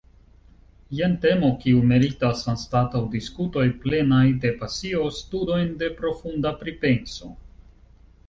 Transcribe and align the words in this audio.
Jen 0.99 1.11
temo 1.25 1.49
kiu 1.65 1.81
meritas, 1.89 2.39
anstataŭ 2.53 3.01
diskutoj 3.15 3.65
plenaj 3.83 4.23
de 4.47 4.53
pasio, 4.63 5.05
studojn 5.19 5.71
de 5.83 5.91
profunda 6.01 6.55
pripenso. 6.63 7.31